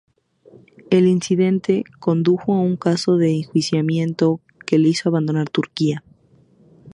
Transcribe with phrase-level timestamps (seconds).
[0.89, 6.03] El incidente condujo a un caso de enjuiciamiento que le hizo abandonar Turquía.